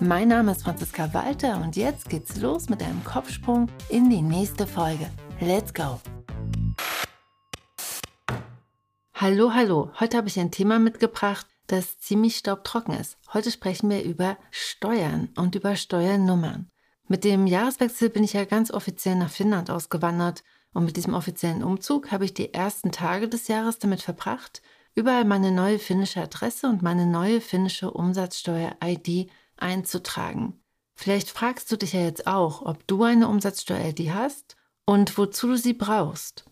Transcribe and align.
Mein 0.00 0.28
Name 0.28 0.50
ist 0.52 0.64
Franziska 0.64 1.14
Walter 1.14 1.60
und 1.62 1.76
jetzt 1.76 2.08
geht's 2.08 2.40
los 2.40 2.68
mit 2.68 2.82
einem 2.82 3.04
Kopfsprung 3.04 3.68
in 3.88 4.10
die 4.10 4.22
nächste 4.22 4.66
Folge. 4.66 5.08
Let's 5.40 5.72
go! 5.72 6.00
Hallo, 9.14 9.54
hallo. 9.54 9.90
Heute 10.00 10.16
habe 10.16 10.26
ich 10.26 10.38
ein 10.40 10.50
Thema 10.50 10.80
mitgebracht, 10.80 11.46
das 11.68 11.98
ziemlich 12.00 12.36
staubtrocken 12.36 12.94
ist. 12.94 13.18
Heute 13.32 13.52
sprechen 13.52 13.88
wir 13.88 14.02
über 14.02 14.36
Steuern 14.50 15.28
und 15.36 15.54
über 15.54 15.76
Steuernummern. 15.76 16.70
Mit 17.06 17.22
dem 17.22 17.46
Jahreswechsel 17.46 18.10
bin 18.10 18.24
ich 18.24 18.32
ja 18.32 18.44
ganz 18.44 18.72
offiziell 18.72 19.14
nach 19.14 19.30
Finnland 19.30 19.70
ausgewandert 19.70 20.42
und 20.72 20.84
mit 20.84 20.96
diesem 20.96 21.14
offiziellen 21.14 21.62
Umzug 21.62 22.10
habe 22.10 22.24
ich 22.24 22.34
die 22.34 22.52
ersten 22.52 22.90
Tage 22.90 23.28
des 23.28 23.46
Jahres 23.46 23.78
damit 23.78 24.02
verbracht, 24.02 24.60
überall 24.96 25.24
meine 25.24 25.52
neue 25.52 25.78
finnische 25.78 26.20
Adresse 26.20 26.68
und 26.68 26.82
meine 26.82 27.06
neue 27.06 27.40
finnische 27.40 27.92
Umsatzsteuer-ID 27.92 29.30
einzutragen. 29.56 30.60
Vielleicht 30.94 31.30
fragst 31.30 31.70
du 31.70 31.76
dich 31.76 31.92
ja 31.92 32.00
jetzt 32.00 32.26
auch, 32.26 32.62
ob 32.62 32.86
du 32.86 33.02
eine 33.02 33.28
Umsatzsteuer-ID 33.28 34.12
hast 34.12 34.56
und 34.86 35.18
wozu 35.18 35.48
du 35.48 35.56
sie 35.56 35.74
brauchst. 35.74 36.44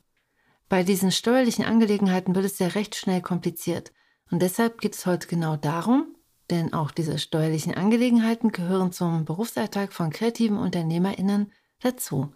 Bei 0.69 0.83
diesen 0.83 1.12
steuerlichen 1.12 1.65
Angelegenheiten 1.65 2.34
wird 2.34 2.47
es 2.47 2.59
ja 2.59 2.69
recht 2.69 2.97
schnell 2.97 3.20
kompliziert. 3.20 3.92
Und 4.31 4.41
deshalb 4.41 4.81
geht 4.81 4.94
es 4.94 5.05
heute 5.05 5.28
genau 5.28 5.56
darum, 5.56 6.17
denn 6.50 6.72
auch 6.72 6.91
diese 6.91 7.19
steuerlichen 7.19 7.75
Angelegenheiten 7.75 8.50
gehören 8.53 8.91
zum 8.91 9.25
Berufsalltag 9.25 9.92
von 9.92 10.11
kreativen 10.11 10.56
UnternehmerInnen 10.56 11.53
dazu. 11.81 12.33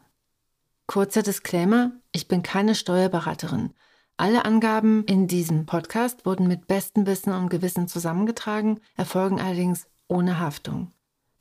Kurzer 0.87 1.23
Disclaimer, 1.23 1.93
ich 2.13 2.29
bin 2.29 2.43
keine 2.43 2.75
Steuerberaterin. 2.75 3.73
Alle 4.19 4.45
Angaben 4.45 5.05
in 5.05 5.27
diesem 5.27 5.67
Podcast 5.67 6.25
wurden 6.25 6.47
mit 6.47 6.67
bestem 6.67 7.07
Wissen 7.07 7.33
und 7.33 7.49
Gewissen 7.49 7.89
zusammengetragen, 7.89 8.81
erfolgen 8.97 9.41
allerdings 9.41 9.87
ohne 10.09 10.39
Haftung. 10.39 10.93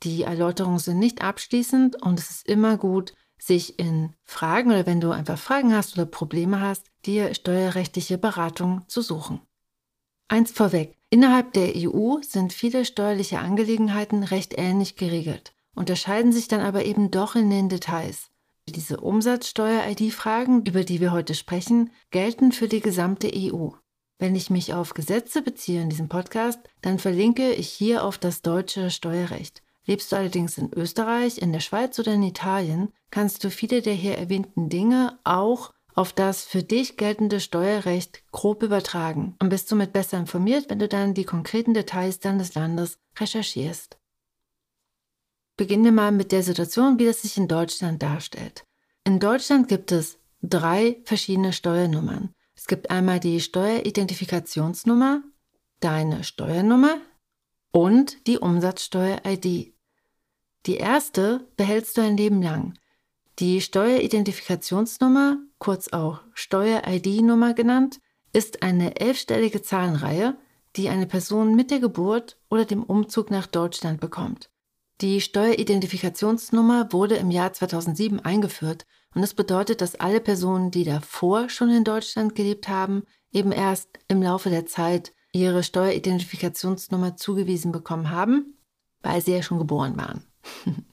Die 0.03 0.23
Erläuterungen 0.23 0.79
sind 0.79 0.99
nicht 0.99 1.21
abschließend 1.21 2.01
und 2.01 2.19
es 2.19 2.29
ist 2.29 2.47
immer 2.47 2.77
gut, 2.77 3.13
sich 3.37 3.79
in 3.79 4.13
Fragen 4.23 4.71
oder 4.71 4.85
wenn 4.85 5.01
du 5.01 5.11
einfach 5.11 5.37
Fragen 5.37 5.73
hast 5.73 5.93
oder 5.97 6.05
Probleme 6.05 6.61
hast, 6.61 6.87
dir 7.05 7.33
steuerrechtliche 7.33 8.17
Beratung 8.17 8.83
zu 8.87 9.01
suchen. 9.01 9.41
Eins 10.27 10.51
vorweg. 10.51 10.97
Innerhalb 11.09 11.53
der 11.53 11.73
EU 11.75 12.17
sind 12.21 12.51
viele 12.51 12.83
steuerliche 12.83 13.39
Angelegenheiten 13.39 14.23
recht 14.23 14.55
ähnlich 14.57 14.95
geregelt, 14.95 15.53
unterscheiden 15.75 16.31
sich 16.31 16.47
dann 16.47 16.61
aber 16.61 16.85
eben 16.85 17.11
doch 17.11 17.35
in 17.35 17.49
den 17.49 17.69
Details. 17.69 18.31
Diese 18.67 18.99
Umsatzsteuer-ID-Fragen, 18.99 20.63
über 20.63 20.83
die 20.83 20.99
wir 20.99 21.11
heute 21.11 21.35
sprechen, 21.35 21.91
gelten 22.09 22.51
für 22.51 22.67
die 22.67 22.81
gesamte 22.81 23.31
EU. 23.33 23.69
Wenn 24.17 24.35
ich 24.35 24.49
mich 24.49 24.73
auf 24.73 24.93
Gesetze 24.93 25.41
beziehe 25.41 25.81
in 25.81 25.89
diesem 25.89 26.07
Podcast, 26.07 26.59
dann 26.81 26.99
verlinke 26.99 27.51
ich 27.51 27.69
hier 27.69 28.03
auf 28.03 28.17
das 28.17 28.41
deutsche 28.41 28.89
Steuerrecht. 28.89 29.61
Lebst 29.85 30.11
du 30.11 30.15
allerdings 30.15 30.57
in 30.57 30.73
Österreich, 30.73 31.37
in 31.37 31.51
der 31.51 31.59
Schweiz 31.59 31.99
oder 31.99 32.13
in 32.13 32.23
Italien, 32.23 32.91
kannst 33.11 33.43
du 33.43 33.49
viele 33.49 33.81
der 33.81 33.93
hier 33.93 34.17
erwähnten 34.17 34.69
Dinge 34.69 35.19
auch 35.23 35.73
auf 35.93 36.11
das 36.11 36.43
für 36.43 36.63
dich 36.63 36.97
geltende 36.97 37.39
Steuerrecht 37.39 38.23
grob 38.31 38.63
übertragen 38.63 39.35
und 39.41 39.49
bist 39.49 39.69
somit 39.69 39.93
besser 39.93 40.17
informiert, 40.17 40.69
wenn 40.69 40.79
du 40.79 40.87
dann 40.87 41.13
die 41.13 41.23
konkreten 41.23 41.73
Details 41.73 42.19
deines 42.19 42.53
Landes 42.53 42.99
recherchierst. 43.17 43.97
Beginnen 45.57 45.85
wir 45.85 45.93
mal 45.93 46.11
mit 46.11 46.33
der 46.33 46.43
Situation, 46.43 46.99
wie 46.99 47.05
das 47.05 47.21
sich 47.21 47.37
in 47.37 47.47
Deutschland 47.47 48.03
darstellt. 48.03 48.65
In 49.05 49.19
Deutschland 49.19 49.69
gibt 49.69 49.93
es 49.93 50.19
drei 50.41 51.01
verschiedene 51.05 51.53
Steuernummern. 51.53 52.33
Es 52.65 52.67
gibt 52.67 52.89
einmal 52.89 53.19
die 53.19 53.41
Steueridentifikationsnummer, 53.41 55.21
deine 55.81 56.23
Steuernummer 56.23 56.97
und 57.69 58.25
die 58.25 58.39
Umsatzsteuer-ID. 58.39 59.75
Die 60.65 60.75
erste 60.75 61.47
behältst 61.57 61.95
du 61.95 62.01
ein 62.01 62.17
Leben 62.17 62.41
lang. 62.41 62.73
Die 63.37 63.61
Steueridentifikationsnummer, 63.61 65.37
kurz 65.59 65.93
auch 65.93 66.21
Steuer-ID-Nummer 66.33 67.53
genannt, 67.53 67.99
ist 68.33 68.63
eine 68.63 68.99
elfstellige 68.99 69.61
Zahlenreihe, 69.61 70.35
die 70.75 70.89
eine 70.89 71.05
Person 71.05 71.55
mit 71.55 71.69
der 71.69 71.79
Geburt 71.79 72.39
oder 72.49 72.65
dem 72.65 72.81
Umzug 72.81 73.29
nach 73.29 73.45
Deutschland 73.45 74.01
bekommt. 74.01 74.49
Die 75.01 75.19
Steueridentifikationsnummer 75.19 76.93
wurde 76.93 77.15
im 77.15 77.29
Jahr 77.29 77.51
2007 77.51 78.21
eingeführt 78.21 78.85
und 79.13 79.21
das 79.21 79.33
bedeutet, 79.33 79.81
dass 79.81 79.95
alle 79.95 80.21
Personen, 80.21 80.71
die 80.71 80.85
davor 80.85 81.49
schon 81.49 81.69
in 81.69 81.83
Deutschland 81.83 82.35
gelebt 82.35 82.69
haben, 82.69 83.03
eben 83.31 83.51
erst 83.51 83.89
im 84.07 84.21
Laufe 84.21 84.49
der 84.49 84.65
Zeit 84.65 85.13
ihre 85.33 85.63
Steueridentifikationsnummer 85.63 87.17
zugewiesen 87.17 87.73
bekommen 87.73 88.09
haben, 88.09 88.57
weil 89.01 89.21
sie 89.21 89.33
ja 89.33 89.41
schon 89.41 89.57
geboren 89.57 89.97
waren. 89.97 90.23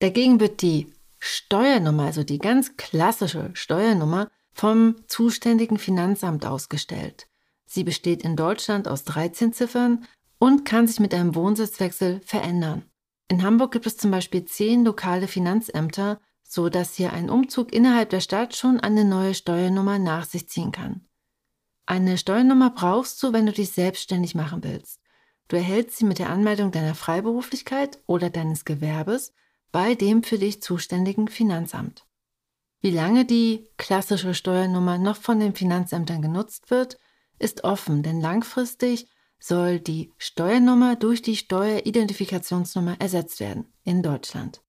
Dagegen 0.00 0.40
wird 0.40 0.60
die 0.60 0.92
Steuernummer, 1.18 2.04
also 2.04 2.24
die 2.24 2.38
ganz 2.38 2.76
klassische 2.76 3.50
Steuernummer, 3.54 4.30
vom 4.52 4.96
zuständigen 5.06 5.78
Finanzamt 5.78 6.44
ausgestellt. 6.44 7.28
Sie 7.64 7.84
besteht 7.84 8.22
in 8.22 8.36
Deutschland 8.36 8.88
aus 8.88 9.04
13 9.04 9.52
Ziffern 9.52 10.04
und 10.38 10.64
kann 10.64 10.86
sich 10.86 11.00
mit 11.00 11.14
einem 11.14 11.34
Wohnsitzwechsel 11.34 12.20
verändern. 12.24 12.84
In 13.28 13.42
Hamburg 13.42 13.72
gibt 13.72 13.86
es 13.86 13.96
zum 13.96 14.10
Beispiel 14.10 14.44
zehn 14.46 14.84
lokale 14.84 15.28
Finanzämter, 15.28 16.20
so 16.42 16.70
dass 16.70 16.94
hier 16.94 17.12
ein 17.12 17.28
Umzug 17.28 17.72
innerhalb 17.74 18.08
der 18.08 18.20
Stadt 18.20 18.56
schon 18.56 18.80
eine 18.80 19.04
neue 19.04 19.34
Steuernummer 19.34 19.98
nach 19.98 20.24
sich 20.24 20.48
ziehen 20.48 20.72
kann. 20.72 21.06
Eine 21.84 22.16
Steuernummer 22.16 22.70
brauchst 22.70 23.22
du, 23.22 23.32
wenn 23.32 23.46
du 23.46 23.52
dich 23.52 23.70
selbstständig 23.70 24.34
machen 24.34 24.64
willst. 24.64 25.00
Du 25.48 25.56
erhältst 25.56 25.98
sie 25.98 26.04
mit 26.04 26.18
der 26.18 26.30
Anmeldung 26.30 26.72
deiner 26.72 26.94
Freiberuflichkeit 26.94 27.98
oder 28.06 28.30
deines 28.30 28.64
Gewerbes 28.64 29.32
bei 29.72 29.94
dem 29.94 30.22
für 30.22 30.38
dich 30.38 30.62
zuständigen 30.62 31.28
Finanzamt. 31.28 32.06
Wie 32.80 32.90
lange 32.90 33.24
die 33.24 33.68
klassische 33.76 34.34
Steuernummer 34.34 34.98
noch 34.98 35.16
von 35.16 35.40
den 35.40 35.54
Finanzämtern 35.54 36.22
genutzt 36.22 36.70
wird, 36.70 36.98
ist 37.38 37.64
offen, 37.64 38.02
denn 38.02 38.20
langfristig 38.20 39.08
soll 39.38 39.80
die 39.80 40.12
Steuernummer 40.18 40.96
durch 40.96 41.22
die 41.22 41.36
Steueridentifikationsnummer 41.36 43.00
ersetzt 43.00 43.40
werden 43.40 43.72
in 43.84 44.02
Deutschland. 44.02 44.62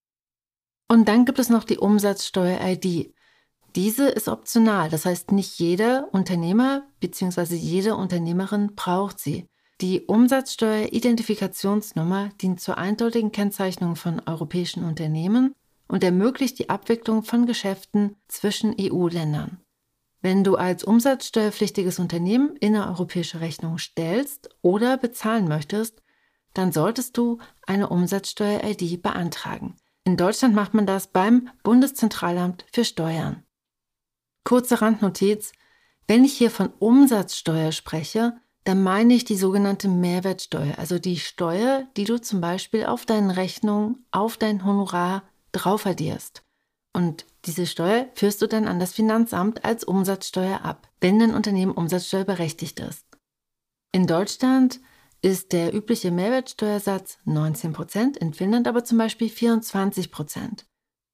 Und 0.88 1.08
dann 1.08 1.26
gibt 1.26 1.40
es 1.40 1.50
noch 1.50 1.64
die 1.64 1.78
Umsatzsteuer-ID. 1.78 3.14
Diese 3.76 4.10
ist 4.10 4.28
optional, 4.28 4.90
das 4.90 5.06
heißt 5.06 5.32
nicht 5.32 5.60
jeder 5.60 6.10
Unternehmer 6.12 6.88
bzw. 7.00 7.56
jede 7.56 7.96
Unternehmerin 7.96 8.76
braucht 8.76 9.20
sie. 9.20 9.48
Die 9.82 10.02
Umsatzsteuer-Identifikationsnummer 10.02 12.30
dient 12.42 12.60
zur 12.60 12.78
eindeutigen 12.78 13.32
Kennzeichnung 13.32 13.96
von 13.96 14.22
europäischen 14.26 14.84
Unternehmen 14.84 15.56
und 15.88 16.04
ermöglicht 16.04 16.60
die 16.60 16.70
Abwicklung 16.70 17.24
von 17.24 17.46
Geschäften 17.46 18.18
zwischen 18.28 18.76
EU-Ländern. 18.80 19.62
Wenn 20.22 20.44
du 20.44 20.56
als 20.56 20.84
umsatzsteuerpflichtiges 20.84 22.00
Unternehmen 22.00 22.56
innereuropäische 22.58 23.40
Rechnung 23.40 23.78
stellst 23.78 24.50
oder 24.62 24.98
bezahlen 24.98 25.48
möchtest, 25.48 26.02
dann 26.54 26.72
solltest 26.72 27.18
du 27.18 27.38
eine 27.66 27.90
Umsatzsteuer-ID 27.90 29.02
beantragen. 29.02 29.76
In 30.04 30.18
Deutschland 30.18 30.56
macht 30.56 30.74
man 30.74 30.86
das 30.86 31.08
beim 31.08 31.50
Bundeszentralamt 31.64 32.66
für 32.74 32.84
Steuern. 32.84 33.44
Kurze 34.44 34.82
Randnotiz. 34.82 35.54
Wenn 36.08 36.26
ich 36.26 36.34
hier 36.34 36.50
von 36.50 36.74
Umsatzsteuer 36.80 37.72
spreche, 37.72 38.34
dann 38.64 38.84
meine 38.84 39.14
ich 39.14 39.24
die 39.26 39.38
sogenannte 39.38 39.88
Mehrwertsteuer, 39.88 40.78
also 40.78 41.00
die 41.00 41.18
Steuer, 41.18 41.88
die 41.96 42.04
du 42.04 42.20
zum 42.20 42.42
Beispiel 42.42 42.86
auf 42.86 43.06
deinen 43.06 43.32
Rechnungen, 43.32 44.06
auf 44.12 44.38
dein 44.38 44.66
Honorar 44.66 45.24
drauf 45.52 45.86
addierst. 45.86 46.44
Und 47.00 47.26
diese 47.46 47.66
Steuer 47.66 48.10
führst 48.14 48.42
du 48.42 48.48
dann 48.48 48.68
an 48.68 48.78
das 48.78 48.92
Finanzamt 48.92 49.64
als 49.64 49.86
Umsatzsteuer 49.86 50.66
ab, 50.66 50.90
wenn 51.00 51.18
dein 51.18 51.34
Unternehmen 51.34 51.72
umsatzsteuerberechtigt 51.72 52.82
ist. 52.82 53.06
In 53.94 54.06
Deutschland 54.06 54.82
ist 55.22 55.54
der 55.54 55.74
übliche 55.74 56.12
Mehrwertsteuersatz 56.12 57.18
19%, 57.26 58.18
in 58.18 58.34
Finnland 58.34 58.68
aber 58.68 58.84
zum 58.84 58.98
Beispiel 58.98 59.30
24%. 59.30 60.66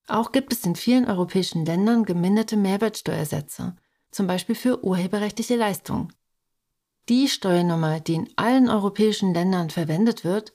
Auch 0.07 0.31
gibt 0.31 0.53
es 0.53 0.65
in 0.65 0.75
vielen 0.75 1.05
europäischen 1.05 1.65
Ländern 1.65 2.03
geminderte 2.03 2.57
Mehrwertsteuersätze, 2.57 3.75
zum 4.09 4.25
Beispiel 4.25 4.55
für 4.55 4.83
urheberrechtliche 4.83 5.55
Leistungen. 5.55 6.11
Die 7.09 7.27
Steuernummer, 7.27 7.99
die 7.99 8.15
in 8.15 8.29
allen 8.37 8.69
europäischen 8.69 9.35
Ländern 9.35 9.69
verwendet 9.69 10.23
wird, 10.23 10.53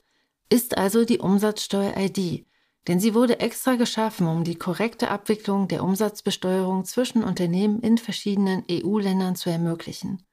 ist 0.49 0.77
also 0.77 1.05
die 1.05 1.19
Umsatzsteuer-ID. 1.19 2.50
Denn 2.87 2.99
sie 2.99 3.13
wurde 3.13 3.39
extra 3.39 3.75
geschaffen, 3.75 4.27
um 4.27 4.43
die 4.43 4.55
korrekte 4.55 5.11
Abwicklung 5.11 5.67
der 5.67 5.83
Umsatzbesteuerung 5.83 6.83
zwischen 6.85 7.23
Unternehmen 7.23 7.79
in 7.81 7.97
verschiedenen 7.97 8.63
EU-Ländern 8.69 9.35
zu 9.35 9.49
ermöglichen. 9.49 10.25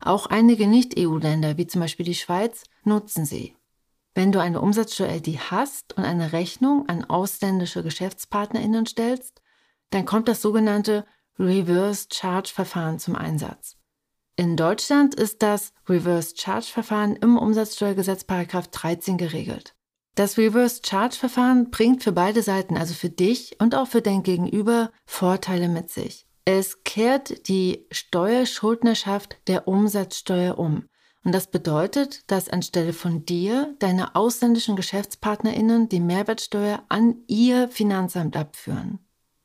Auch 0.00 0.26
einige 0.26 0.66
Nicht-EU-Länder, 0.66 1.56
wie 1.56 1.66
zum 1.66 1.80
Beispiel 1.80 2.06
die 2.06 2.14
Schweiz, 2.14 2.64
nutzen 2.84 3.26
sie. 3.26 3.56
Wenn 4.14 4.32
du 4.32 4.40
eine 4.40 4.60
Umsatzsteuer-ID 4.60 5.50
hast 5.50 5.96
und 5.96 6.04
eine 6.04 6.32
Rechnung 6.32 6.88
an 6.88 7.04
ausländische 7.04 7.82
GeschäftspartnerInnen 7.82 8.86
stellst, 8.86 9.42
dann 9.90 10.04
kommt 10.06 10.28
das 10.28 10.40
sogenannte 10.40 11.04
Reverse 11.38 12.06
Charge 12.12 12.50
Verfahren 12.52 12.98
zum 12.98 13.16
Einsatz. 13.16 13.76
In 14.36 14.56
Deutschland 14.56 15.14
ist 15.14 15.42
das 15.42 15.72
Reverse 15.88 16.34
Charge 16.36 16.66
Verfahren 16.66 17.16
im 17.16 17.36
Umsatzsteuergesetz 17.36 18.24
13 18.26 19.18
geregelt. 19.18 19.74
Das 20.14 20.38
Reverse 20.38 20.80
Charge 20.84 21.16
Verfahren 21.16 21.70
bringt 21.70 22.04
für 22.04 22.12
beide 22.12 22.42
Seiten, 22.42 22.76
also 22.76 22.94
für 22.94 23.10
dich 23.10 23.56
und 23.60 23.74
auch 23.74 23.88
für 23.88 24.00
dein 24.00 24.22
Gegenüber, 24.22 24.92
Vorteile 25.06 25.68
mit 25.68 25.90
sich. 25.90 26.26
Es 26.44 26.84
kehrt 26.84 27.48
die 27.48 27.86
Steuerschuldnerschaft 27.90 29.38
der 29.48 29.66
Umsatzsteuer 29.66 30.58
um. 30.58 30.84
Und 31.24 31.32
das 31.32 31.50
bedeutet, 31.50 32.30
dass 32.30 32.50
anstelle 32.50 32.92
von 32.92 33.24
dir 33.24 33.74
deine 33.78 34.14
ausländischen 34.14 34.76
GeschäftspartnerInnen 34.76 35.88
die 35.88 36.00
Mehrwertsteuer 36.00 36.84
an 36.90 37.16
ihr 37.26 37.68
Finanzamt 37.68 38.36
abführen. 38.36 38.98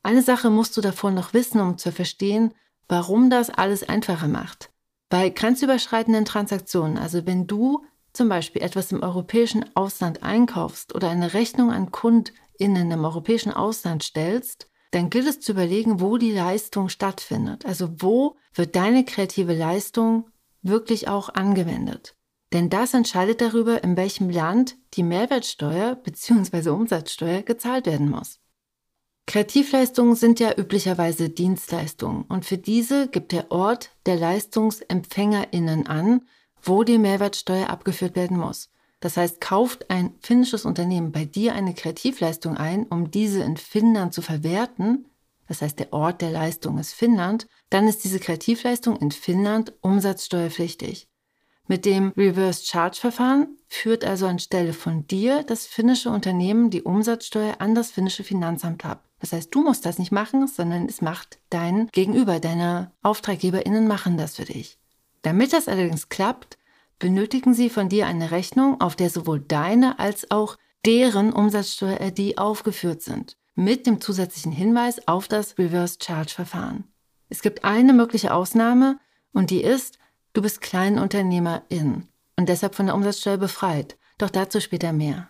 Eine 0.03 0.21
Sache 0.21 0.49
musst 0.49 0.75
du 0.75 0.81
davor 0.81 1.11
noch 1.11 1.33
wissen, 1.33 1.61
um 1.61 1.77
zu 1.77 1.91
verstehen, 1.91 2.53
warum 2.89 3.29
das 3.29 3.49
alles 3.49 3.87
einfacher 3.87 4.27
macht. 4.27 4.69
Bei 5.07 5.29
grenzüberschreitenden 5.29 6.25
Transaktionen, 6.25 6.97
also 6.97 7.25
wenn 7.25 7.47
du 7.47 7.83
zum 8.13 8.29
Beispiel 8.29 8.61
etwas 8.61 8.91
im 8.91 9.03
europäischen 9.03 9.65
Ausland 9.75 10.23
einkaufst 10.23 10.95
oder 10.95 11.09
eine 11.09 11.33
Rechnung 11.33 11.71
an 11.71 11.91
KundInnen 11.91 12.91
im 12.91 13.05
europäischen 13.05 13.53
Ausland 13.53 14.03
stellst, 14.03 14.69
dann 14.91 15.09
gilt 15.09 15.27
es 15.27 15.39
zu 15.39 15.51
überlegen, 15.51 16.01
wo 16.01 16.17
die 16.17 16.31
Leistung 16.31 16.89
stattfindet. 16.89 17.65
Also 17.65 17.89
wo 17.97 18.37
wird 18.53 18.75
deine 18.75 19.05
kreative 19.05 19.53
Leistung 19.53 20.29
wirklich 20.61 21.07
auch 21.07 21.29
angewendet. 21.29 22.15
Denn 22.51 22.69
das 22.69 22.93
entscheidet 22.93 23.41
darüber, 23.41 23.83
in 23.83 23.95
welchem 23.95 24.29
Land 24.29 24.75
die 24.95 25.03
Mehrwertsteuer 25.03 25.95
bzw. 25.95 26.69
Umsatzsteuer 26.69 27.43
gezahlt 27.43 27.85
werden 27.85 28.09
muss. 28.09 28.39
Kreativleistungen 29.27 30.15
sind 30.15 30.39
ja 30.39 30.57
üblicherweise 30.57 31.29
Dienstleistungen 31.29 32.23
und 32.23 32.45
für 32.45 32.57
diese 32.57 33.07
gibt 33.07 33.31
der 33.31 33.51
Ort 33.51 33.91
der 34.07 34.15
Leistungsempfängerinnen 34.15 35.85
an, 35.85 36.27
wo 36.61 36.83
die 36.83 36.97
Mehrwertsteuer 36.97 37.69
abgeführt 37.69 38.15
werden 38.15 38.37
muss. 38.37 38.69
Das 38.99 39.15
heißt, 39.15 39.39
kauft 39.39 39.89
ein 39.89 40.13
finnisches 40.21 40.65
Unternehmen 40.65 41.11
bei 41.11 41.25
dir 41.25 41.53
eine 41.53 41.73
Kreativleistung 41.73 42.57
ein, 42.57 42.85
um 42.87 43.11
diese 43.11 43.41
in 43.43 43.57
Finnland 43.57 44.13
zu 44.13 44.21
verwerten, 44.21 45.05
das 45.47 45.61
heißt 45.61 45.79
der 45.79 45.93
Ort 45.93 46.21
der 46.21 46.31
Leistung 46.31 46.77
ist 46.77 46.93
Finnland, 46.93 47.47
dann 47.69 47.87
ist 47.87 48.03
diese 48.03 48.19
Kreativleistung 48.19 48.97
in 48.97 49.11
Finnland 49.11 49.73
umsatzsteuerpflichtig. 49.81 51.07
Mit 51.67 51.85
dem 51.85 52.13
Reverse 52.17 52.65
Charge 52.65 52.97
Verfahren 52.99 53.57
führt 53.67 54.03
also 54.03 54.25
anstelle 54.25 54.73
von 54.73 55.05
dir 55.05 55.43
das 55.43 55.67
finnische 55.67 56.09
Unternehmen 56.09 56.71
die 56.71 56.81
Umsatzsteuer 56.81 57.57
an 57.59 57.75
das 57.75 57.91
finnische 57.91 58.23
Finanzamt 58.23 58.85
ab. 58.85 59.07
Das 59.19 59.33
heißt, 59.33 59.53
du 59.53 59.63
musst 59.63 59.85
das 59.85 59.99
nicht 59.99 60.11
machen, 60.11 60.47
sondern 60.47 60.87
es 60.87 61.01
macht 61.01 61.37
dein 61.51 61.87
Gegenüber, 61.91 62.39
deine 62.39 62.91
AuftraggeberInnen 63.03 63.87
machen 63.87 64.17
das 64.17 64.37
für 64.37 64.45
dich. 64.45 64.78
Damit 65.21 65.53
das 65.53 65.67
allerdings 65.67 66.09
klappt, 66.09 66.57
benötigen 66.97 67.53
sie 67.53 67.69
von 67.69 67.89
dir 67.89 68.07
eine 68.07 68.31
Rechnung, 68.31 68.79
auf 68.81 68.95
der 68.95 69.09
sowohl 69.09 69.39
deine 69.39 69.99
als 69.99 70.31
auch 70.31 70.57
deren 70.85 71.33
Umsatzsteuer-ID 71.33 72.37
aufgeführt 72.37 73.01
sind 73.01 73.37
mit 73.59 73.85
dem 73.85 73.99
zusätzlichen 73.99 74.53
Hinweis 74.53 75.05
auf 75.07 75.27
das 75.27 75.57
Reverse 75.57 75.97
Charge 76.01 76.33
Verfahren. 76.33 76.85
Es 77.27 77.41
gibt 77.41 77.65
eine 77.65 77.91
mögliche 77.91 78.33
Ausnahme 78.33 78.99
und 79.33 79.49
die 79.49 79.61
ist, 79.61 79.99
du 80.31 80.41
bist 80.41 80.61
Kleinunternehmerin 80.61 82.07
und 82.37 82.49
deshalb 82.49 82.75
von 82.75 82.85
der 82.85 82.95
Umsatzsteuer 82.95 83.37
befreit. 83.37 83.97
Doch 84.17 84.29
dazu 84.29 84.61
später 84.61 84.93
mehr. 84.93 85.29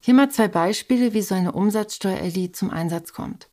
Hier 0.00 0.14
mal 0.14 0.30
zwei 0.30 0.48
Beispiele, 0.48 1.12
wie 1.12 1.22
so 1.22 1.34
eine 1.34 1.52
Umsatzsteuer-ID 1.52 2.56
zum 2.56 2.70
Einsatz 2.70 3.12
kommt. 3.12 3.50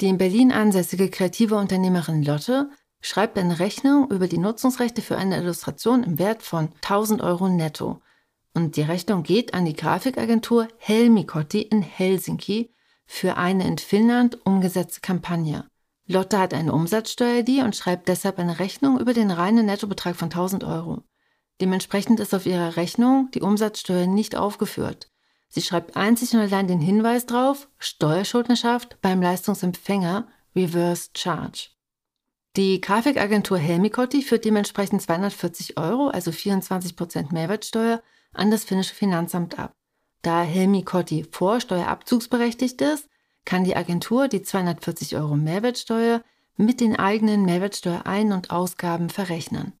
Die 0.00 0.08
in 0.08 0.18
Berlin 0.18 0.50
ansässige 0.50 1.10
kreative 1.10 1.56
Unternehmerin 1.56 2.22
Lotte 2.22 2.70
schreibt 3.00 3.38
eine 3.38 3.58
Rechnung 3.58 4.10
über 4.10 4.28
die 4.28 4.38
Nutzungsrechte 4.38 5.02
für 5.02 5.16
eine 5.16 5.38
Illustration 5.38 6.02
im 6.02 6.18
Wert 6.18 6.42
von 6.42 6.70
1000 6.82 7.22
Euro 7.22 7.48
netto. 7.48 8.00
Und 8.54 8.76
die 8.76 8.82
Rechnung 8.82 9.22
geht 9.22 9.54
an 9.54 9.64
die 9.64 9.74
Grafikagentur 9.74 10.68
Helmikotti 10.78 11.62
in 11.62 11.82
Helsinki 11.82 12.74
für 13.06 13.36
eine 13.36 13.66
in 13.66 13.78
Finnland 13.78 14.44
umgesetzte 14.44 15.00
Kampagne. 15.00 15.66
Lotte 16.06 16.38
hat 16.38 16.54
eine 16.54 16.72
Umsatzsteuer-ID 16.72 17.62
und 17.62 17.76
schreibt 17.76 18.08
deshalb 18.08 18.38
eine 18.38 18.58
Rechnung 18.58 18.98
über 18.98 19.14
den 19.14 19.30
reinen 19.30 19.66
Nettobetrag 19.66 20.16
von 20.16 20.26
1000 20.26 20.64
Euro. 20.64 21.02
Dementsprechend 21.60 22.20
ist 22.20 22.34
auf 22.34 22.46
ihrer 22.46 22.76
Rechnung 22.76 23.30
die 23.32 23.42
Umsatzsteuer 23.42 24.06
nicht 24.06 24.34
aufgeführt. 24.34 25.08
Sie 25.48 25.62
schreibt 25.62 25.96
einzig 25.96 26.32
und 26.32 26.40
allein 26.40 26.68
den 26.68 26.80
Hinweis 26.80 27.26
drauf, 27.26 27.68
Steuerschuldnerschaft 27.78 29.00
beim 29.00 29.20
Leistungsempfänger, 29.20 30.26
Reverse 30.54 31.10
Charge. 31.16 31.70
Die 32.56 32.80
Grafikagentur 32.80 33.58
Helmikotti 33.58 34.22
führt 34.22 34.44
dementsprechend 34.44 35.02
240 35.02 35.78
Euro, 35.78 36.08
also 36.08 36.32
24% 36.32 37.32
Mehrwertsteuer, 37.32 38.02
an 38.32 38.50
das 38.50 38.64
finnische 38.64 38.94
Finanzamt 38.94 39.58
ab. 39.58 39.76
Da 40.22 40.42
Helmi 40.42 40.82
Kotti 40.82 41.24
vorsteuerabzugsberechtigt 41.30 42.80
ist, 42.82 43.08
kann 43.44 43.64
die 43.64 43.76
Agentur 43.76 44.28
die 44.28 44.42
240 44.42 45.16
Euro 45.16 45.36
Mehrwertsteuer 45.36 46.22
mit 46.56 46.80
den 46.80 46.96
eigenen 46.96 47.44
Mehrwertsteuerein- 47.46 48.34
und 48.34 48.50
Ausgaben 48.50 49.08
verrechnen. 49.08 49.72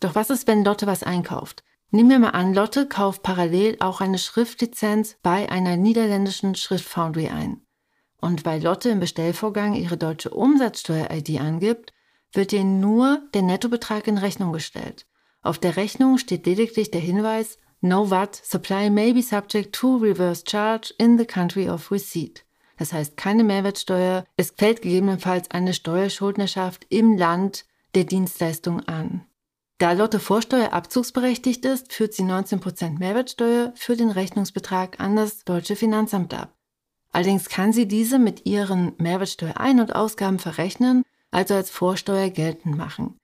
Doch 0.00 0.14
was 0.14 0.30
ist, 0.30 0.46
wenn 0.46 0.64
Lotte 0.64 0.86
was 0.86 1.02
einkauft? 1.02 1.64
Nehmen 1.90 2.10
wir 2.10 2.18
mal 2.18 2.30
an, 2.30 2.52
Lotte 2.52 2.86
kauft 2.86 3.22
parallel 3.22 3.76
auch 3.80 4.00
eine 4.00 4.18
Schriftlizenz 4.18 5.16
bei 5.22 5.48
einer 5.50 5.76
niederländischen 5.76 6.54
Schriftfoundry 6.54 7.28
ein. 7.28 7.65
Und 8.26 8.44
weil 8.44 8.60
Lotte 8.60 8.88
im 8.88 8.98
Bestellvorgang 8.98 9.74
ihre 9.74 9.96
deutsche 9.96 10.30
Umsatzsteuer-ID 10.30 11.40
angibt, 11.40 11.92
wird 12.32 12.52
ihr 12.52 12.64
nur 12.64 13.22
der 13.34 13.42
Nettobetrag 13.42 14.08
in 14.08 14.18
Rechnung 14.18 14.52
gestellt. 14.52 15.06
Auf 15.42 15.60
der 15.60 15.76
Rechnung 15.76 16.18
steht 16.18 16.44
lediglich 16.44 16.90
der 16.90 17.00
Hinweis 17.00 17.56
No 17.80 18.10
VAT 18.10 18.34
supply 18.44 18.90
may 18.90 19.12
be 19.12 19.22
subject 19.22 19.72
to 19.76 19.98
reverse 19.98 20.42
charge 20.44 20.92
in 20.98 21.18
the 21.18 21.24
country 21.24 21.68
of 21.68 21.92
receipt. 21.92 22.44
Das 22.78 22.92
heißt, 22.92 23.16
keine 23.16 23.44
Mehrwertsteuer. 23.44 24.24
Es 24.36 24.50
fällt 24.50 24.82
gegebenenfalls 24.82 25.52
eine 25.52 25.72
Steuerschuldnerschaft 25.72 26.84
im 26.88 27.16
Land 27.16 27.64
der 27.94 28.02
Dienstleistung 28.02 28.80
an. 28.88 29.24
Da 29.78 29.92
Lotte 29.92 30.18
Vorsteuer 30.18 30.72
abzugsberechtigt 30.72 31.64
ist, 31.64 31.92
führt 31.92 32.12
sie 32.12 32.24
19% 32.24 32.98
Mehrwertsteuer 32.98 33.72
für 33.76 33.94
den 33.94 34.10
Rechnungsbetrag 34.10 34.98
an 34.98 35.14
das 35.14 35.44
deutsche 35.44 35.76
Finanzamt 35.76 36.34
ab. 36.34 36.55
Allerdings 37.16 37.48
kann 37.48 37.72
sie 37.72 37.88
diese 37.88 38.18
mit 38.18 38.44
ihren 38.44 38.94
Mehrwertsteuerein- 38.98 39.80
und 39.80 39.94
Ausgaben 39.96 40.38
verrechnen, 40.38 41.02
also 41.30 41.54
als 41.54 41.70
Vorsteuer 41.70 42.28
geltend 42.28 42.76
machen. 42.76 43.16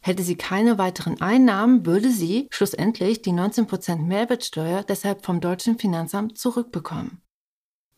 Hätte 0.00 0.22
sie 0.22 0.36
keine 0.36 0.78
weiteren 0.78 1.20
Einnahmen, 1.20 1.84
würde 1.84 2.12
sie 2.12 2.46
schlussendlich 2.52 3.22
die 3.22 3.32
19% 3.32 4.02
Mehrwertsteuer 4.02 4.84
deshalb 4.84 5.24
vom 5.24 5.40
deutschen 5.40 5.80
Finanzamt 5.80 6.38
zurückbekommen. 6.38 7.22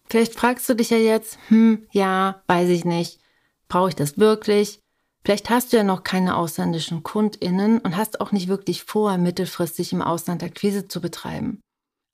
Vielleicht 0.08 0.36
fragst 0.36 0.70
du 0.70 0.74
dich 0.74 0.88
ja 0.88 0.96
jetzt, 0.96 1.38
hm, 1.48 1.86
ja, 1.92 2.42
weiß 2.46 2.70
ich 2.70 2.86
nicht, 2.86 3.20
brauche 3.68 3.90
ich 3.90 3.94
das 3.94 4.16
wirklich? 4.16 4.80
Vielleicht 5.22 5.50
hast 5.50 5.74
du 5.74 5.76
ja 5.76 5.84
noch 5.84 6.02
keine 6.02 6.36
ausländischen 6.36 7.02
KundInnen 7.02 7.78
und 7.78 7.98
hast 7.98 8.22
auch 8.22 8.32
nicht 8.32 8.48
wirklich 8.48 8.84
vor, 8.84 9.18
mittelfristig 9.18 9.92
im 9.92 10.00
Ausland 10.00 10.42
Akquise 10.42 10.88
zu 10.88 11.02
betreiben. 11.02 11.60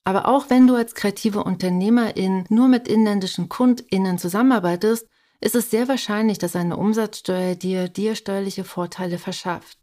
Aber 0.04 0.26
auch 0.26 0.48
wenn 0.48 0.66
du 0.66 0.74
als 0.74 0.94
kreative 0.94 1.44
Unternehmerin 1.44 2.44
nur 2.48 2.68
mit 2.68 2.88
inländischen 2.88 3.48
KundInnen 3.48 4.18
zusammenarbeitest, 4.18 5.06
ist 5.40 5.54
es 5.54 5.70
sehr 5.70 5.86
wahrscheinlich, 5.88 6.38
dass 6.38 6.56
eine 6.56 6.76
Umsatzsteuer 6.76 7.54
dir 7.54 7.88
dir 7.88 8.14
steuerliche 8.14 8.64
Vorteile 8.64 9.18
verschafft. 9.18 9.78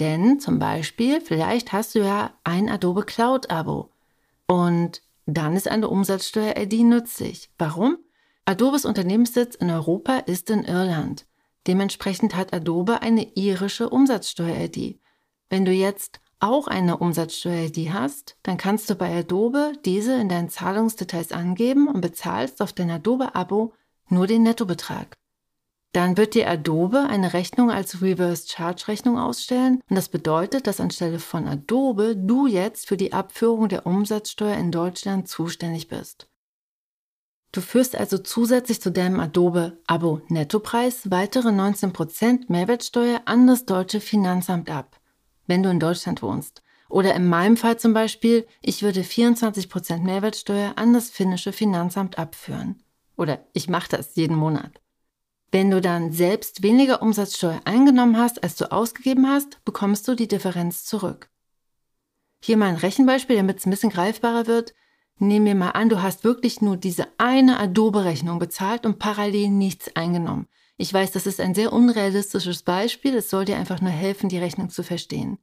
Denn 0.00 0.38
zum 0.38 0.58
Beispiel, 0.58 1.20
vielleicht 1.20 1.72
hast 1.72 1.94
du 1.94 2.00
ja 2.00 2.32
ein 2.44 2.68
Adobe 2.68 3.04
Cloud-Abo 3.04 3.90
und 4.46 5.02
dann 5.26 5.56
ist 5.56 5.68
eine 5.68 5.88
Umsatzsteuer-ID 5.88 6.84
nützlich. 6.84 7.50
Warum? 7.58 7.98
Adobes 8.46 8.86
Unternehmenssitz 8.86 9.56
in 9.56 9.70
Europa 9.70 10.18
ist 10.20 10.48
in 10.48 10.64
Irland. 10.64 11.26
Dementsprechend 11.66 12.34
hat 12.34 12.54
Adobe 12.54 13.02
eine 13.02 13.36
irische 13.36 13.90
Umsatzsteuer-ID. 13.90 14.98
Wenn 15.50 15.66
du 15.66 15.72
jetzt 15.72 16.20
auch 16.40 16.68
eine 16.68 16.98
Umsatzsteuer-ID 16.98 17.92
hast, 17.92 18.36
dann 18.42 18.56
kannst 18.56 18.88
du 18.90 18.94
bei 18.94 19.16
Adobe 19.18 19.72
diese 19.84 20.14
in 20.14 20.28
deinen 20.28 20.48
Zahlungsdetails 20.48 21.32
angeben 21.32 21.88
und 21.88 22.00
bezahlst 22.00 22.62
auf 22.62 22.72
dein 22.72 22.90
Adobe-Abo 22.90 23.72
nur 24.08 24.26
den 24.26 24.42
Nettobetrag. 24.42 25.16
Dann 25.92 26.16
wird 26.16 26.34
dir 26.34 26.48
Adobe 26.50 27.06
eine 27.08 27.32
Rechnung 27.32 27.70
als 27.70 28.02
Reverse 28.02 28.46
Charge 28.48 28.88
Rechnung 28.88 29.18
ausstellen 29.18 29.80
und 29.88 29.96
das 29.96 30.08
bedeutet, 30.08 30.66
dass 30.66 30.80
anstelle 30.80 31.18
von 31.18 31.48
Adobe 31.48 32.14
du 32.14 32.46
jetzt 32.46 32.86
für 32.86 32.96
die 32.96 33.12
Abführung 33.12 33.68
der 33.68 33.86
Umsatzsteuer 33.86 34.56
in 34.56 34.70
Deutschland 34.70 35.28
zuständig 35.28 35.88
bist. 35.88 36.28
Du 37.50 37.62
führst 37.62 37.96
also 37.96 38.18
zusätzlich 38.18 38.82
zu 38.82 38.92
deinem 38.92 39.20
Adobe-Abo 39.20 40.20
Nettopreis 40.28 41.10
weitere 41.10 41.48
19% 41.48 42.44
Mehrwertsteuer 42.48 43.22
an 43.24 43.46
das 43.46 43.64
deutsche 43.64 44.00
Finanzamt 44.00 44.70
ab, 44.70 44.97
wenn 45.48 45.64
du 45.64 45.70
in 45.70 45.80
Deutschland 45.80 46.22
wohnst. 46.22 46.62
Oder 46.88 47.14
in 47.14 47.28
meinem 47.28 47.56
Fall 47.56 47.78
zum 47.78 47.92
Beispiel, 47.92 48.46
ich 48.62 48.82
würde 48.82 49.00
24% 49.00 49.98
Mehrwertsteuer 49.98 50.74
an 50.76 50.94
das 50.94 51.10
finnische 51.10 51.52
Finanzamt 51.52 52.18
abführen. 52.18 52.82
Oder 53.16 53.44
ich 53.52 53.68
mache 53.68 53.88
das 53.88 54.14
jeden 54.14 54.36
Monat. 54.36 54.80
Wenn 55.50 55.70
du 55.70 55.80
dann 55.80 56.12
selbst 56.12 56.62
weniger 56.62 57.02
Umsatzsteuer 57.02 57.60
eingenommen 57.64 58.16
hast, 58.16 58.42
als 58.42 58.56
du 58.56 58.70
ausgegeben 58.70 59.28
hast, 59.28 59.64
bekommst 59.64 60.06
du 60.06 60.14
die 60.14 60.28
Differenz 60.28 60.84
zurück. 60.84 61.30
Hier 62.40 62.56
mal 62.56 62.68
ein 62.68 62.76
Rechenbeispiel, 62.76 63.36
damit 63.36 63.58
es 63.58 63.66
ein 63.66 63.70
bisschen 63.70 63.90
greifbarer 63.90 64.46
wird. 64.46 64.74
Nehmen 65.18 65.46
wir 65.46 65.54
mal 65.54 65.70
an, 65.70 65.88
du 65.88 66.00
hast 66.00 66.22
wirklich 66.22 66.60
nur 66.60 66.76
diese 66.76 67.08
eine 67.18 67.58
Adobe-Rechnung 67.58 68.38
bezahlt 68.38 68.86
und 68.86 68.98
parallel 68.98 69.48
nichts 69.48 69.96
eingenommen. 69.96 70.46
Ich 70.78 70.94
weiß, 70.94 71.10
das 71.10 71.26
ist 71.26 71.40
ein 71.40 71.54
sehr 71.54 71.72
unrealistisches 71.72 72.62
Beispiel, 72.62 73.16
es 73.16 73.30
soll 73.30 73.44
dir 73.44 73.56
einfach 73.56 73.80
nur 73.80 73.90
helfen, 73.90 74.28
die 74.28 74.38
Rechnung 74.38 74.70
zu 74.70 74.84
verstehen. 74.84 75.38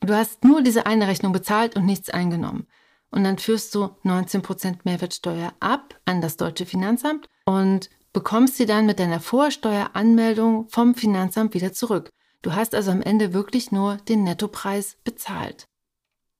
Du 0.00 0.14
hast 0.14 0.44
nur 0.44 0.62
diese 0.62 0.86
eine 0.86 1.06
Rechnung 1.06 1.32
bezahlt 1.32 1.76
und 1.76 1.84
nichts 1.84 2.08
eingenommen. 2.08 2.66
Und 3.10 3.24
dann 3.24 3.38
führst 3.38 3.74
du 3.74 3.90
19% 4.04 4.80
Mehrwertsteuer 4.84 5.52
ab 5.60 6.00
an 6.06 6.22
das 6.22 6.36
deutsche 6.36 6.64
Finanzamt 6.64 7.26
und 7.44 7.90
bekommst 8.14 8.56
sie 8.56 8.66
dann 8.66 8.86
mit 8.86 8.98
deiner 8.98 9.20
Vorsteueranmeldung 9.20 10.68
vom 10.68 10.94
Finanzamt 10.94 11.52
wieder 11.52 11.72
zurück. 11.72 12.10
Du 12.40 12.54
hast 12.54 12.74
also 12.74 12.90
am 12.90 13.02
Ende 13.02 13.34
wirklich 13.34 13.70
nur 13.70 13.96
den 13.96 14.24
Nettopreis 14.24 14.96
bezahlt. 15.04 15.66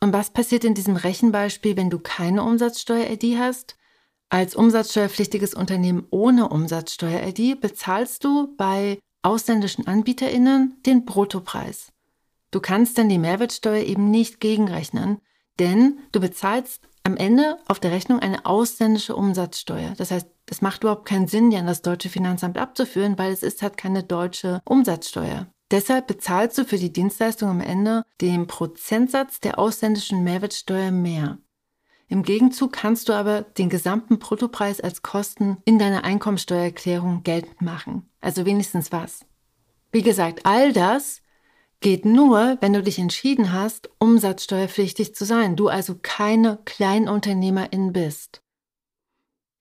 Und 0.00 0.12
was 0.12 0.30
passiert 0.30 0.64
in 0.64 0.74
diesem 0.74 0.96
Rechenbeispiel, 0.96 1.76
wenn 1.76 1.90
du 1.90 1.98
keine 1.98 2.42
Umsatzsteuer-ID 2.44 3.38
hast? 3.38 3.76
Als 4.30 4.54
umsatzsteuerpflichtiges 4.54 5.54
Unternehmen 5.54 6.06
ohne 6.10 6.48
Umsatzsteuer-ID 6.48 7.60
bezahlst 7.60 8.24
du 8.24 8.54
bei 8.56 8.98
ausländischen 9.22 9.86
AnbieterInnen 9.86 10.76
den 10.84 11.04
Bruttopreis. 11.04 11.92
Du 12.50 12.60
kannst 12.60 12.98
dann 12.98 13.08
die 13.08 13.18
Mehrwertsteuer 13.18 13.84
eben 13.84 14.10
nicht 14.10 14.40
gegenrechnen, 14.40 15.20
denn 15.58 15.98
du 16.12 16.20
bezahlst 16.20 16.88
am 17.04 17.16
Ende 17.16 17.56
auf 17.66 17.80
der 17.80 17.90
Rechnung 17.90 18.20
eine 18.20 18.44
ausländische 18.44 19.16
Umsatzsteuer. 19.16 19.94
Das 19.96 20.10
heißt, 20.10 20.28
es 20.50 20.60
macht 20.60 20.82
überhaupt 20.82 21.06
keinen 21.06 21.26
Sinn, 21.26 21.50
die 21.50 21.56
an 21.56 21.66
das 21.66 21.82
deutsche 21.82 22.10
Finanzamt 22.10 22.58
abzuführen, 22.58 23.18
weil 23.18 23.32
es 23.32 23.42
ist 23.42 23.62
halt 23.62 23.76
keine 23.76 24.02
deutsche 24.02 24.60
Umsatzsteuer. 24.64 25.46
Deshalb 25.70 26.06
bezahlst 26.06 26.56
du 26.56 26.64
für 26.64 26.78
die 26.78 26.92
Dienstleistung 26.92 27.48
am 27.48 27.60
Ende 27.60 28.02
den 28.20 28.46
Prozentsatz 28.46 29.40
der 29.40 29.58
ausländischen 29.58 30.24
Mehrwertsteuer 30.24 30.90
mehr. 30.90 31.38
Im 32.08 32.22
Gegenzug 32.22 32.72
kannst 32.72 33.08
du 33.08 33.12
aber 33.12 33.42
den 33.42 33.68
gesamten 33.68 34.18
Bruttopreis 34.18 34.80
als 34.80 35.02
Kosten 35.02 35.58
in 35.64 35.78
deiner 35.78 36.04
Einkommensteuererklärung 36.04 37.22
geltend 37.22 37.60
machen. 37.60 38.08
Also 38.20 38.46
wenigstens 38.46 38.92
was. 38.92 39.26
Wie 39.92 40.02
gesagt, 40.02 40.40
all 40.44 40.72
das 40.72 41.20
geht 41.80 42.04
nur, 42.04 42.56
wenn 42.60 42.72
du 42.72 42.82
dich 42.82 42.98
entschieden 42.98 43.52
hast, 43.52 43.90
umsatzsteuerpflichtig 43.98 45.14
zu 45.14 45.24
sein. 45.24 45.54
Du 45.54 45.68
also 45.68 45.96
keine 46.00 46.58
Kleinunternehmerin 46.64 47.92
bist. 47.92 48.42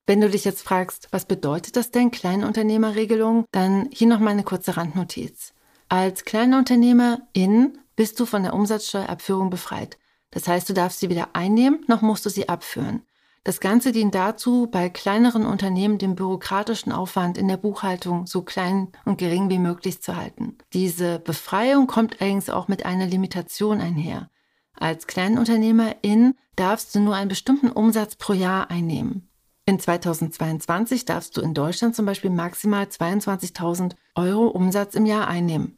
Wenn 0.05 0.21
du 0.21 0.29
dich 0.29 0.45
jetzt 0.45 0.61
fragst, 0.61 1.09
was 1.11 1.25
bedeutet 1.25 1.75
das 1.75 1.91
denn, 1.91 2.11
Kleinunternehmerregelung, 2.11 3.45
dann 3.51 3.89
hier 3.91 4.07
noch 4.07 4.19
mal 4.19 4.31
eine 4.31 4.43
kurze 4.43 4.77
Randnotiz. 4.77 5.53
Als 5.89 6.23
Kleinunternehmerin 6.23 7.77
bist 7.97 8.19
du 8.19 8.25
von 8.25 8.43
der 8.43 8.53
Umsatzsteuerabführung 8.53 9.49
befreit. 9.49 9.97
Das 10.31 10.47
heißt, 10.47 10.69
du 10.69 10.73
darfst 10.73 10.99
sie 10.99 11.09
weder 11.09 11.29
einnehmen, 11.33 11.83
noch 11.87 12.01
musst 12.01 12.25
du 12.25 12.29
sie 12.29 12.49
abführen. 12.49 13.03
Das 13.43 13.61
Ganze 13.61 13.93
dient 13.93 14.13
dazu, 14.13 14.67
bei 14.69 14.89
kleineren 14.89 15.45
Unternehmen 15.45 15.97
den 15.97 16.15
bürokratischen 16.15 16.91
Aufwand 16.91 17.37
in 17.37 17.47
der 17.47 17.55
Buchhaltung 17.55 18.27
so 18.27 18.41
klein 18.41 18.89
und 19.05 19.17
gering 19.17 19.49
wie 19.49 19.57
möglich 19.57 20.01
zu 20.01 20.17
halten. 20.17 20.57
Diese 20.73 21.19
Befreiung 21.19 21.87
kommt 21.87 22.19
allerdings 22.19 22.49
auch 22.49 22.67
mit 22.67 22.85
einer 22.85 23.05
Limitation 23.05 23.79
einher. 23.79 24.29
Als 24.73 25.07
Kleinunternehmerin 25.07 26.35
darfst 26.57 26.93
du 26.93 26.99
nur 26.99 27.15
einen 27.15 27.29
bestimmten 27.29 27.71
Umsatz 27.71 28.17
pro 28.17 28.33
Jahr 28.33 28.69
einnehmen. 28.69 29.29
In 29.65 29.79
2022 29.79 31.05
darfst 31.05 31.35
du 31.37 31.41
in 31.41 31.53
Deutschland 31.53 31.95
zum 31.95 32.05
Beispiel 32.05 32.29
maximal 32.29 32.83
22.000 32.83 33.95
Euro 34.15 34.47
Umsatz 34.47 34.93
im 34.93 35.05
Jahr 35.05 35.27
einnehmen. 35.27 35.76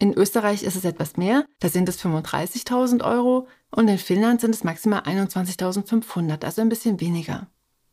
In 0.00 0.14
Österreich 0.14 0.62
ist 0.62 0.76
es 0.76 0.86
etwas 0.86 1.18
mehr, 1.18 1.44
da 1.58 1.68
sind 1.68 1.86
es 1.86 2.02
35.000 2.02 3.04
Euro 3.04 3.48
und 3.70 3.86
in 3.86 3.98
Finnland 3.98 4.40
sind 4.40 4.54
es 4.54 4.64
maximal 4.64 5.00
21.500, 5.00 6.42
also 6.42 6.62
ein 6.62 6.70
bisschen 6.70 7.00
weniger. 7.00 7.48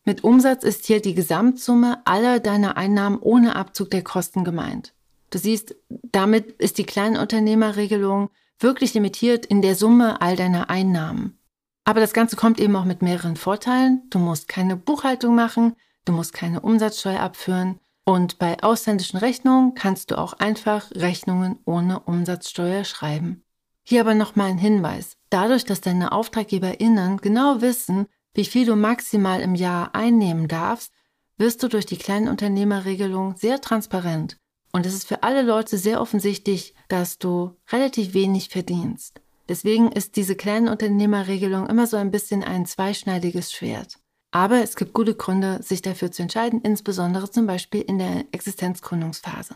Mit 0.05 0.23
Umsatz 0.23 0.63
ist 0.63 0.85
hier 0.85 1.01
die 1.01 1.15
Gesamtsumme 1.15 2.01
aller 2.05 2.39
deiner 2.39 2.77
Einnahmen 2.77 3.19
ohne 3.19 3.57
Abzug 3.57 3.91
der 3.91 4.05
Kosten 4.05 4.45
gemeint. 4.45 4.93
Du 5.31 5.37
siehst, 5.37 5.75
damit 5.89 6.53
ist 6.61 6.77
die 6.77 6.85
Kleinunternehmerregelung 6.85 8.29
wirklich 8.57 8.93
limitiert 8.93 9.45
in 9.45 9.61
der 9.61 9.75
Summe 9.75 10.21
all 10.21 10.37
deiner 10.37 10.69
Einnahmen. 10.69 11.37
Aber 11.83 11.99
das 11.99 12.13
Ganze 12.13 12.37
kommt 12.37 12.61
eben 12.61 12.77
auch 12.77 12.85
mit 12.85 13.01
mehreren 13.01 13.35
Vorteilen. 13.35 14.03
Du 14.11 14.19
musst 14.19 14.47
keine 14.47 14.77
Buchhaltung 14.77 15.35
machen, 15.35 15.75
du 16.05 16.13
musst 16.13 16.31
keine 16.31 16.61
Umsatzsteuer 16.61 17.19
abführen 17.19 17.81
und 18.07 18.39
bei 18.39 18.63
ausländischen 18.63 19.17
Rechnungen 19.17 19.73
kannst 19.73 20.11
du 20.11 20.17
auch 20.17 20.31
einfach 20.31 20.89
Rechnungen 20.91 21.59
ohne 21.65 21.99
Umsatzsteuer 21.99 22.85
schreiben. 22.85 23.43
Hier 23.83 23.99
aber 23.99 24.15
nochmal 24.15 24.49
ein 24.49 24.57
Hinweis. 24.57 25.17
Dadurch, 25.29 25.65
dass 25.65 25.81
deine 25.81 26.13
AuftraggeberInnen 26.13 27.17
genau 27.17 27.59
wissen, 27.59 28.07
wie 28.33 28.45
viel 28.45 28.65
du 28.65 28.77
maximal 28.77 29.41
im 29.41 29.55
Jahr 29.55 29.93
einnehmen 29.93 30.47
darfst, 30.47 30.93
wirst 31.37 31.61
du 31.63 31.67
durch 31.67 31.85
die 31.85 31.97
Kleinunternehmerregelung 31.97 33.35
sehr 33.35 33.59
transparent. 33.59 34.37
Und 34.71 34.85
es 34.85 34.93
ist 34.93 35.05
für 35.05 35.23
alle 35.23 35.41
Leute 35.41 35.77
sehr 35.77 35.99
offensichtlich, 35.99 36.75
dass 36.87 37.17
du 37.17 37.57
relativ 37.73 38.13
wenig 38.13 38.47
verdienst. 38.47 39.19
Deswegen 39.49 39.91
ist 39.91 40.15
diese 40.15 40.37
Kleinunternehmerregelung 40.37 41.67
immer 41.67 41.87
so 41.87 41.97
ein 41.97 42.11
bisschen 42.11 42.41
ein 42.41 42.65
zweischneidiges 42.65 43.51
Schwert. 43.51 43.97
Aber 44.31 44.61
es 44.61 44.75
gibt 44.75 44.93
gute 44.93 45.15
Gründe, 45.15 45.61
sich 45.63 45.81
dafür 45.81 46.11
zu 46.11 46.21
entscheiden, 46.21 46.61
insbesondere 46.61 47.29
zum 47.31 47.47
Beispiel 47.47 47.81
in 47.81 47.97
der 47.97 48.25
Existenzgründungsphase. 48.31 49.55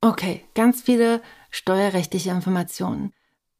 Okay, 0.00 0.44
ganz 0.54 0.80
viele 0.80 1.20
steuerrechtliche 1.50 2.30
Informationen. 2.30 3.12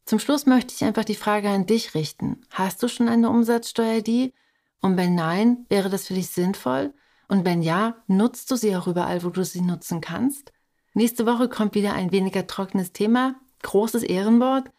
Zum 0.04 0.20
Schluss 0.20 0.46
möchte 0.46 0.72
ich 0.72 0.84
einfach 0.84 1.04
die 1.04 1.16
Frage 1.16 1.48
an 1.50 1.66
dich 1.66 1.94
richten. 1.94 2.40
Hast 2.50 2.82
du 2.82 2.88
schon 2.88 3.08
eine 3.08 3.28
Umsatzsteuer-ID? 3.28 4.32
Und 4.80 4.96
wenn 4.96 5.14
nein, 5.14 5.66
wäre 5.68 5.90
das 5.90 6.06
für 6.06 6.14
dich 6.14 6.28
sinnvoll? 6.28 6.94
Und 7.26 7.44
wenn 7.44 7.60
ja, 7.60 7.96
nutzt 8.06 8.50
du 8.50 8.56
sie 8.56 8.74
auch 8.76 8.86
überall, 8.86 9.22
wo 9.24 9.30
du 9.30 9.44
sie 9.44 9.60
nutzen 9.60 10.00
kannst? 10.00 10.52
Nächste 10.94 11.26
Woche 11.26 11.48
kommt 11.48 11.74
wieder 11.74 11.92
ein 11.92 12.12
weniger 12.12 12.46
trockenes 12.46 12.92
Thema, 12.92 13.34
großes 13.62 14.02
Ehrenwort. 14.02 14.70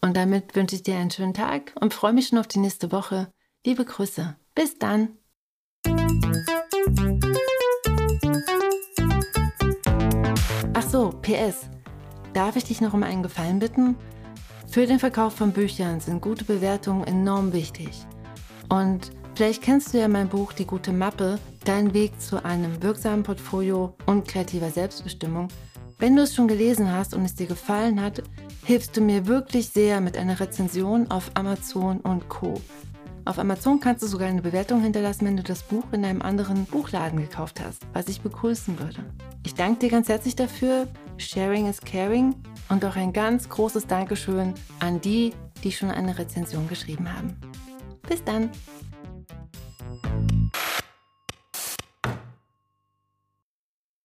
Und 0.00 0.16
damit 0.16 0.56
wünsche 0.56 0.74
ich 0.74 0.82
dir 0.82 0.96
einen 0.96 1.10
schönen 1.10 1.34
Tag 1.34 1.72
und 1.80 1.94
freue 1.94 2.12
mich 2.12 2.28
schon 2.28 2.38
auf 2.38 2.48
die 2.48 2.58
nächste 2.58 2.90
Woche. 2.90 3.32
Liebe 3.64 3.84
Grüße. 3.84 4.36
Bis 4.54 4.78
dann. 4.78 5.18
Ach 10.72 10.82
so, 10.88 11.10
PS. 11.22 11.68
Darf 12.34 12.54
ich 12.54 12.62
dich 12.62 12.80
noch 12.80 12.94
um 12.94 13.02
einen 13.02 13.24
Gefallen 13.24 13.58
bitten? 13.58 13.96
Für 14.68 14.86
den 14.86 15.00
Verkauf 15.00 15.34
von 15.34 15.52
Büchern 15.52 15.98
sind 15.98 16.20
gute 16.20 16.44
Bewertungen 16.44 17.04
enorm 17.04 17.52
wichtig. 17.52 18.06
Und 18.68 19.10
vielleicht 19.34 19.62
kennst 19.62 19.92
du 19.92 19.98
ja 19.98 20.06
mein 20.06 20.28
Buch 20.28 20.52
Die 20.52 20.66
gute 20.66 20.92
Mappe, 20.92 21.40
dein 21.64 21.92
Weg 21.92 22.20
zu 22.20 22.44
einem 22.44 22.80
wirksamen 22.80 23.24
Portfolio 23.24 23.96
und 24.06 24.28
kreativer 24.28 24.70
Selbstbestimmung. 24.70 25.48
Wenn 25.98 26.14
du 26.14 26.22
es 26.22 26.34
schon 26.34 26.46
gelesen 26.46 26.92
hast 26.92 27.14
und 27.14 27.24
es 27.24 27.34
dir 27.34 27.46
gefallen 27.46 28.00
hat, 28.00 28.22
hilfst 28.64 28.96
du 28.96 29.00
mir 29.00 29.26
wirklich 29.26 29.68
sehr 29.70 30.00
mit 30.00 30.16
einer 30.16 30.38
Rezension 30.38 31.10
auf 31.10 31.32
Amazon 31.34 31.98
und 32.00 32.28
Co. 32.28 32.60
Auf 33.26 33.38
Amazon 33.38 33.80
kannst 33.80 34.02
du 34.02 34.06
sogar 34.06 34.28
eine 34.28 34.42
Bewertung 34.42 34.82
hinterlassen, 34.82 35.24
wenn 35.24 35.38
du 35.38 35.42
das 35.42 35.62
Buch 35.62 35.84
in 35.92 36.04
einem 36.04 36.20
anderen 36.20 36.66
Buchladen 36.66 37.18
gekauft 37.18 37.60
hast, 37.64 37.80
was 37.94 38.08
ich 38.08 38.20
begrüßen 38.20 38.78
würde. 38.78 39.02
Ich 39.46 39.54
danke 39.54 39.80
dir 39.80 39.90
ganz 39.90 40.08
herzlich 40.10 40.36
dafür. 40.36 40.86
Sharing 41.16 41.66
is 41.66 41.80
caring. 41.80 42.34
Und 42.68 42.84
auch 42.84 42.96
ein 42.96 43.14
ganz 43.14 43.48
großes 43.48 43.86
Dankeschön 43.86 44.52
an 44.78 45.00
die, 45.00 45.32
die 45.62 45.72
schon 45.72 45.90
eine 45.90 46.18
Rezension 46.18 46.68
geschrieben 46.68 47.10
haben. 47.10 47.34
Bis 48.06 48.22
dann! 48.22 48.50